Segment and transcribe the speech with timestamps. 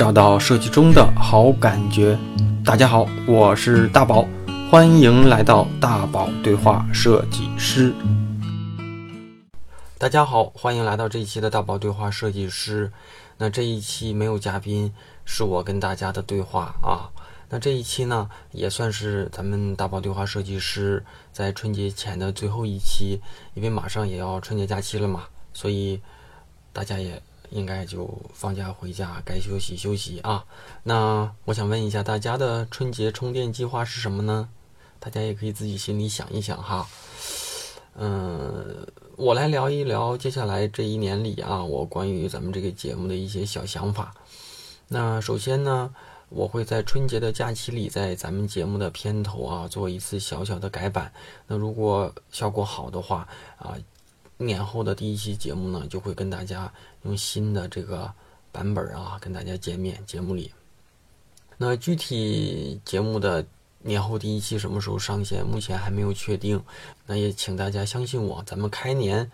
[0.00, 2.18] 找到设计中的好感觉。
[2.64, 4.26] 大家好，我是大宝，
[4.70, 7.92] 欢迎来到大宝对话设计师。
[9.98, 12.90] 大家好，欢迎来到这一期的大宝对话设计师。
[13.36, 14.90] 那这一期没有嘉宾，
[15.26, 17.12] 是我跟大家的对话啊。
[17.50, 23.20] 那这一期呢，也算是咱们大宝对话设计师在春节前的最后一期，
[23.52, 26.00] 因为马上也要春节假期了嘛，所以
[26.72, 30.44] 大家也应该就放假回家，该休息休息啊。
[30.82, 34.48] 那我想问一下大家的春节充电计划是什么呢？
[34.98, 36.88] 大家也可以自己心里想一想哈。
[37.96, 38.86] 嗯，
[39.16, 44.14] 我来聊一聊接下来这一年里啊，我关于咱们这个节目的一些小想法。
[44.88, 45.94] 那首先呢。
[46.32, 51.12] 我会在春节的假期里，在咱们节目的片头啊做一次小小的改版。
[51.48, 53.26] 那如果效果好的话
[53.58, 53.74] 啊，
[54.40, 56.72] 年后的第一期节目呢，就会跟大家
[57.02, 58.10] 用新的这个
[58.50, 60.02] 版本啊跟大家见面。
[60.06, 60.50] 节目里，
[61.58, 63.44] 那具体节目的
[63.82, 66.60] 年后第一期什么时候上线，目前还没有确定。
[67.06, 69.30] 那也请大家相信我，咱们开年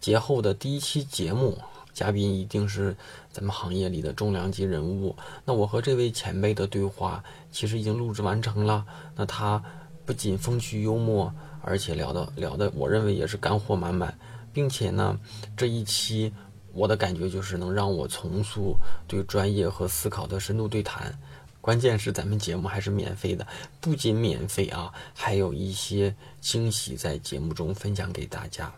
[0.00, 1.58] 节后的第一期节目。
[1.94, 2.96] 嘉宾一定是
[3.32, 5.16] 咱们行业里的重量级人物。
[5.44, 8.86] 那我和这位前辈的对话其实已经录制完成了。
[9.16, 9.60] 那他
[10.06, 14.16] 不仅风趣幽默，而且聊的聊的，我认为也是干货满满，
[14.52, 15.18] 并且呢，
[15.56, 16.32] 这一期
[16.72, 21.18] 我的感觉就是能让我重塑对专业和思考的深度对谈。
[21.60, 23.46] 关键是咱们节目还是免费的，
[23.80, 28.72] 不仅免费啊，还有一些惊喜在节目中分享给大家。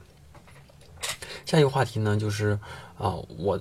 [1.44, 2.58] 下一个话题呢，就是
[2.98, 3.60] 啊，我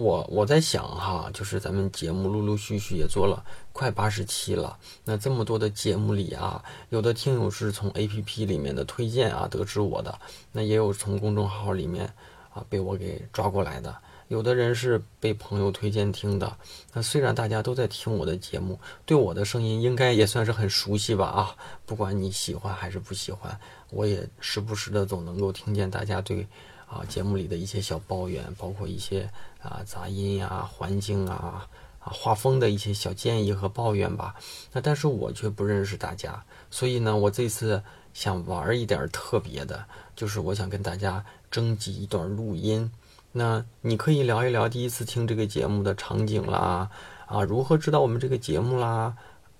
[0.00, 10.18] 我我在想哈，就是咱们节目陆陆续续也做了快八十期了，那这么多的节目里啊，有的听友是从 A P P 里面的推荐啊得知我的，
[10.52, 12.14] 那也有从公众号里面
[12.54, 13.94] 啊被我给抓过来的，
[14.28, 16.56] 有的人是被朋友推荐听的。
[16.94, 21.54] 那虽然大家都在听我的节目，对我的声音应该也算是很熟悉吧啊，
[21.84, 23.60] 不管你喜欢还是不喜欢，
[23.90, 26.46] 我也时不时的总能够听见大家对。
[26.90, 29.30] 啊，节目里的一些小抱怨，包括一些
[29.62, 31.68] 啊杂音呀、环境啊、
[32.00, 34.34] 啊画风的一些小建议和抱怨吧。
[34.72, 37.80] 那但是我却不认识大家，所以呢，我这次
[38.12, 39.84] 想玩一点特别的，
[40.16, 42.90] 就是我想跟大家征集一段录音。
[43.30, 46.90] 那你可以聊一聊第一次听这个节目的场景啦，
[47.26, 49.14] 啊，如何知道我们这个节目啦。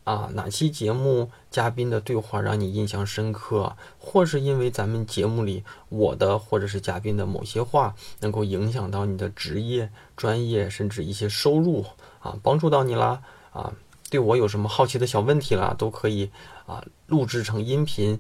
[0.05, 11.85] 啊，哪期节目嘉宾的对话让你印象深刻，或是因为咱们节目里我的或者是嘉宾的某些话能够影响到你的职业、专业，甚至一些收入
[12.21, 13.23] 啊，帮助到你啦
[13.53, 13.73] 啊？
[14.11, 16.31] 对我有什么好奇的小问题啦，都可以
[16.67, 18.19] 啊，录制成音频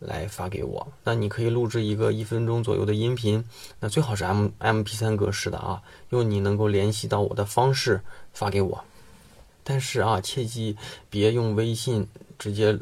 [0.00, 0.88] 来发给我。
[1.04, 3.44] 那你可以录制一个一分钟左右的音频，
[3.78, 8.00] 那最好是 M M P 三格式的啊，用你能够联系到我的方式
[8.32, 8.84] 发给我。
[9.68, 10.76] 但是啊，切记
[11.10, 12.06] 别用微信
[12.38, 12.78] 直接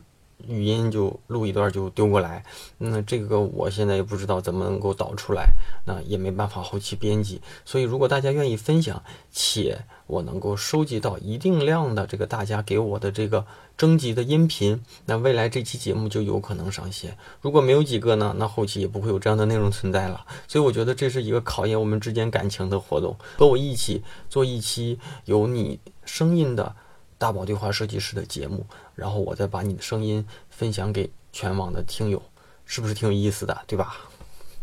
[0.47, 2.45] 语音就录一段就丢过来。
[2.79, 5.53] 那这个我现在也不知道怎么能够导出来，
[5.87, 7.41] 那也没办法后期编辑。
[7.65, 9.03] 所以如果大家愿意分享，
[9.33, 13.47] 且我能够收集到一定量的这个大家给我的这个
[13.77, 17.17] 征集的音频，那未来这期节目就有可能上线。
[17.41, 20.27] 如果没有几个呢，那后期也不会有这样的内容存在了。
[20.47, 25.81] 所以我觉得这是一个考验我们之间感情的活动，和我一起做一期有你。
[26.07, 26.77] 声音的
[27.25, 32.21] 大宝对话设计师的节目，然后我再把你的声音分享给全网的听友，
[32.67, 33.97] 是不是挺有意思的，对吧？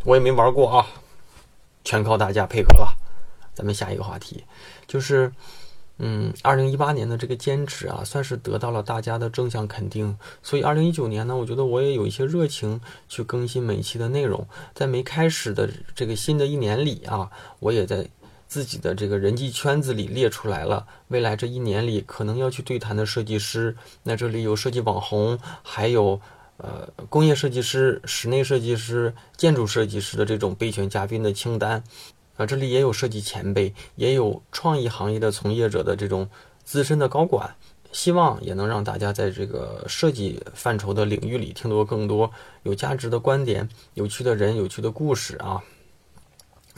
[0.03, 0.85] 我也没玩过啊，
[1.83, 2.95] 全靠大家配合了。
[3.55, 4.43] 咱们下一个话题，
[4.85, 5.31] 就是，
[5.97, 10.15] 嗯，二零一八年的这个坚持啊，算是得到了大家的正向肯定。
[10.43, 12.79] 所以二零一九年呢，我觉得我也有一些热情
[13.09, 14.47] 去更新每期的内容。
[14.75, 18.07] 在没开始的这个新的一年里啊，我也在。
[18.51, 26.19] 自己的这个人际圈子里列出来了，未来这一年里可能要去对谈的设计师，那这里有设计网红，还有
[26.57, 31.81] 呃工业设计师、室内设计师、建筑设计师的这种备选嘉宾的清单，
[32.35, 36.27] 啊，这里也有设计前辈，也有创意行业的从业者的这种
[36.65, 37.55] 资深的高管，
[37.93, 42.29] 希望也能让大家在这个设计范畴的领域里听到更多
[42.63, 45.63] 有价值的观点、有趣的人、有趣的故事啊。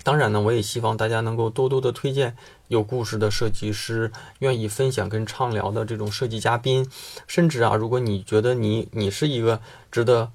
[0.02, 2.36] 当然呢，我也希望大家能够多多的推荐
[2.68, 6.90] 有故事的设计师，愿意分享跟畅聊的这种设计嘉宾。
[7.28, 9.62] 甚至啊，如果你觉得你你是一个
[9.92, 10.32] 值得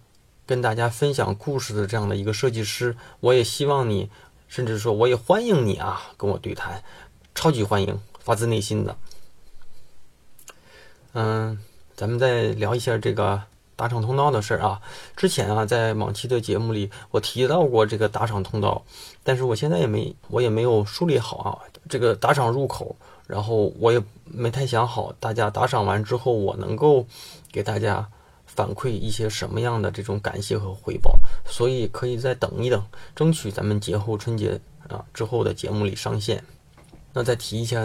[0.46, 4.08] 跟大家分享故事的这样的一个设计师，我也希望你，
[4.46, 6.82] 甚至说我也欢迎你啊，跟我对谈，
[7.34, 8.96] 超级欢迎，发自内心的。
[11.12, 11.58] 嗯，
[11.96, 13.42] 咱们再聊一下这个。
[13.78, 14.82] 打赏通道的事儿啊，
[15.16, 18.82] 之前啊，在往期的节目里我提到过这个打赏通道，
[19.22, 21.58] 但是我现在也没，我也没有梳理好啊，
[21.88, 22.96] 这个打赏入口
[23.28, 27.06] 然后我也没太想好，大家打赏完之后，我能够
[27.52, 28.04] 给大家
[28.46, 31.16] 反馈一些什么样的这种感谢和回报，
[31.46, 32.84] 所以可以再等一等，
[33.14, 36.42] 争取咱们节后春节啊之后的节目里上线。
[37.12, 37.80] 那再提一下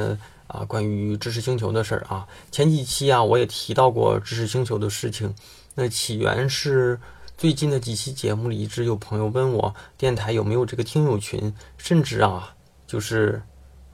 [0.48, 5.34] 啊，关于知识星球的事儿啊，前几期啊我也提到过知识星球的事情，
[5.76, 7.00] 那起源是。
[7.36, 12.56] 最近的几期节目里，一直有朋友问我电台有没有这个听友群，甚至啊，
[12.86, 13.42] 就是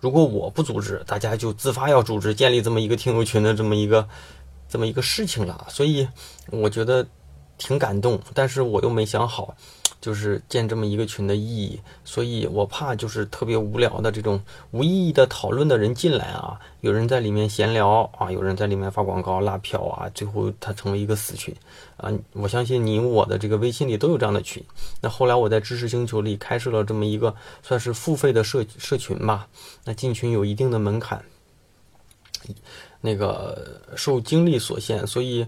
[0.02, 4.08] 如果我不组织，大家就自发要组织建立这么一个听友群的这么一个
[4.68, 5.66] 这么一个事情了。
[5.70, 6.08] 所以
[6.52, 7.08] 我觉得
[7.58, 9.56] 挺感动，但是我又没想好。
[10.02, 14.42] 就是建这么一个群的意义，所以我怕就是特别无聊的这种
[14.72, 21.54] 无意义的讨论的人进来啊，有人在里面闲聊啊，有人在里面发广告拉票啊，最后它成为一个死群
[21.98, 22.10] 啊。
[22.32, 24.64] 我相信你我的这个微信里都有这样的群。
[25.02, 29.48] 那后来我在知识星球里开设了这么一个算是付费的社社群吧，
[29.84, 31.24] 那进群有一定的门槛，
[33.02, 35.46] 那个受精力所限，所以。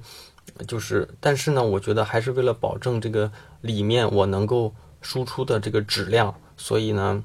[0.67, 7.23] 就是，但是呢，我觉得还是为了保证这个里面我能够输出的这个质量，所以呢。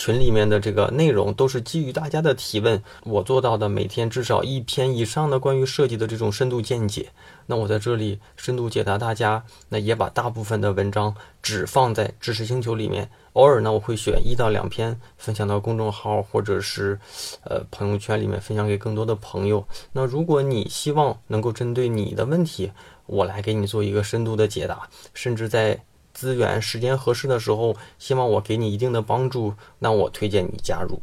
[0.00, 7.10] 群里面的这个内容都是基于大家的提问，我做到的每天至少一篇以上的关于设计的这种深度见解。
[7.44, 13.10] 那我在这里深度解答大家，那也把大部分的文章只放在知识星球里面。
[13.34, 16.98] 偶尔呢，我会选一到两篇分享到公众号或者是
[17.44, 19.62] 呃朋友圈里面分享给更多的朋友。
[19.92, 22.72] 那如果你希望能够针对你的问题，
[23.04, 25.78] 我来给你做一个深度的解答，甚至在。
[26.12, 31.00] 资源时间合适的时候，希望我给你一定的帮助，那我推荐你加入。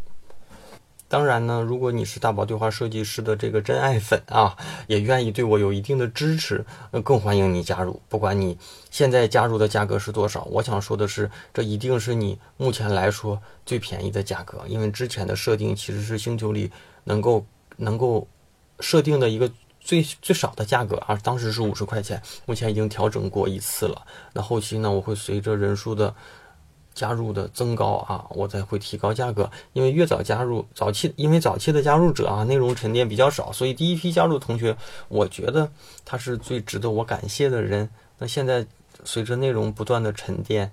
[1.09, 4.57] 当然呢，如果你是大宝对话设计师的这个真爱粉啊，
[4.87, 8.01] 也愿意对我有一定的支持，那更欢迎你加入。
[8.09, 8.57] 不管你
[8.91, 16.69] 现在加入的价格是多少，我想说的是，这一定是你目前来说最便宜的价格，因为之前的设定其实是星球里
[17.05, 17.45] 能够
[17.77, 18.27] 能够
[18.81, 19.49] 设定的一个。
[19.79, 24.05] 最最少的价格啊，当时是五十块钱，目前已经调整过一次了。
[24.33, 26.13] 那后期呢，我会随着人数的
[26.93, 29.49] 加入的增高啊，我再会提高价格。
[29.73, 34.75] 因为越早加入，早期因为早期的加入者啊，内容沉淀比较少，所以第一批加入同学，
[35.07, 35.71] 我觉得
[36.03, 37.89] 他是最值得我感谢的人。
[38.17, 38.65] 那现在
[39.03, 40.71] 随着内容不断的沉淀。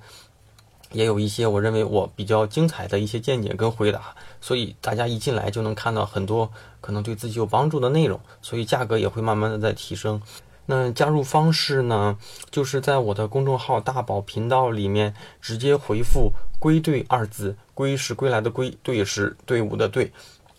[0.95, 6.49] 也有一些我认为我比较精彩的一些见解跟回答，所以大家一进来就能看到很多
[6.81, 10.23] 可能对自己有帮助的内容，所以价格也会慢慢的在提升。
[10.67, 12.17] 那加入方式呢，
[12.51, 15.13] 就是在我的公众号大宝频道里面
[15.43, 20.13] 直接回复“归队”二字，“归”是归来的“归”，“队”是队伍的“队”，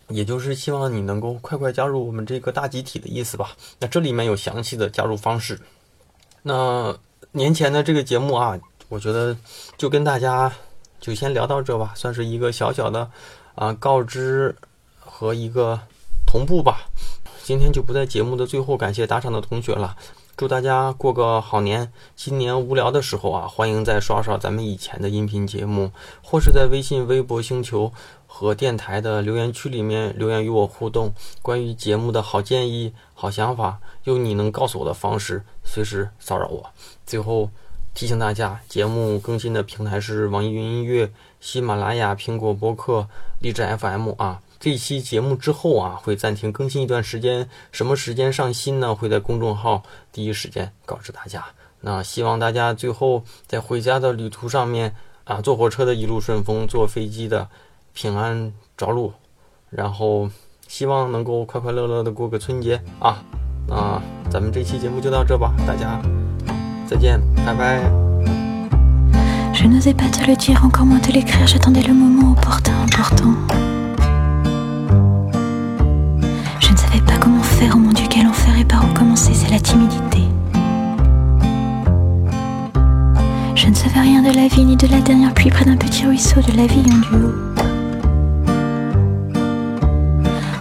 [0.09, 3.55] 也就是希望你能够快快加入我们这个大集体的意思吧。
[3.79, 5.59] 那这里面有详细的加入方式。
[6.43, 6.95] 那
[7.31, 8.59] 年前的这个节目啊。
[8.87, 9.35] 我觉得
[9.77, 10.51] 就跟大家
[10.99, 13.09] 就先聊到这吧，算是一个小小的
[13.55, 14.55] 啊告知
[14.99, 15.79] 和一个
[16.25, 16.89] 同步吧。
[17.43, 19.95] 今天就不在节目的最后感谢打赏的同学了，
[20.35, 21.91] 祝大家过个好年。
[22.15, 25.91] 新年无聊的时候啊，欢迎再刷刷咱们以前的音频节目，
[26.23, 27.93] 或是在微信、微博、星球
[28.25, 31.13] 和电台的留言区里面留言与我互动。
[31.41, 36.69] 关于节目的好建议、好想法，用你能告诉我的方式随时骚扰我。
[37.05, 37.49] 最后。
[37.95, 41.09] 提醒大家，节目更新的平台是网易云音乐、
[41.39, 43.07] 喜马拉雅、苹果播客、
[43.39, 44.41] 荔枝 FM 啊。
[44.59, 48.93] 这期节目之后啊，会暂停更新一段时间，什么时间上新呢？
[48.93, 51.45] 会在公众号第一时间告知大家。
[51.79, 57.47] 那希望大家最后在回家的旅途上面啊，坐火车的一路顺风，坐飞机的
[57.93, 59.13] 平安着陆，
[59.69, 60.29] 然后
[60.67, 63.23] 希望能够快快乐乐的过个春节啊。
[63.69, 66.24] 那咱们这期节目就到这吧，大家。
[69.53, 73.33] Je n'osais pas te le dire, encore moins te l'écrire, j'attendais le moment opportun, important.
[76.59, 79.33] Je ne savais pas comment faire, oh mon Dieu, quel enfer et par où commencer,
[79.33, 80.19] c'est la timidité.
[83.55, 86.05] Je ne savais rien de la vie, ni de la dernière pluie près d'un petit
[86.05, 87.31] ruisseau de la vie en duo.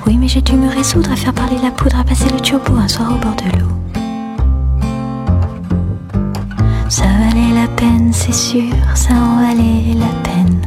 [0.06, 2.76] Oui, mais j'ai dû me résoudre à faire parler la poudre, à passer le turbo
[2.76, 3.83] un soir au bord de l'eau.
[6.94, 10.60] Ça valait la peine, c'est sûr, ça en valait la peine.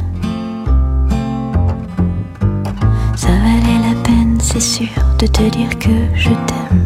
[3.16, 6.84] Ça valait la peine, c'est sûr, de te dire que je t'aime.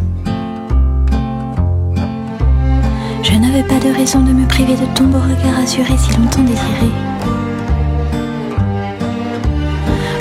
[3.24, 6.42] Je n'avais pas de raison de me priver de ton beau regard assuré si longtemps
[6.42, 6.92] désiré.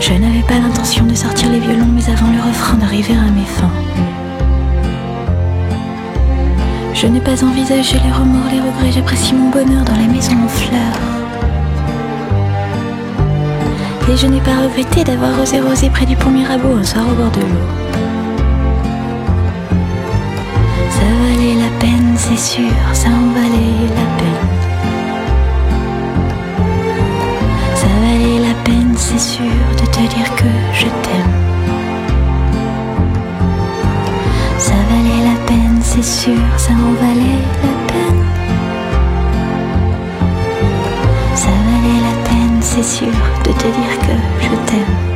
[0.01, 3.45] Je n'avais pas l'intention de sortir les violons, mais avant le refrain d'arriver à mes
[3.45, 4.10] fins.
[7.01, 10.47] Je n'ai pas envisagé les remords, les regrets, j'apprécie mon bonheur dans la maison en
[10.47, 11.01] fleurs.
[14.07, 17.15] Et je n'ai pas regretté d'avoir osé rosé près du pont Mirabeau un soir au
[17.15, 17.67] bord de l'eau.
[20.91, 24.49] Ça valait la peine, c'est sûr, ça en valait la peine.
[27.73, 31.33] Ça valait la peine, c'est sûr, de te dire que je t'aime.
[34.59, 35.60] Ça valait la peine,
[35.93, 38.23] c'est sûr, ça en valait la peine.
[41.35, 43.11] Ça valait la peine, c'est sûr,
[43.43, 45.10] de te dire que je t'aime.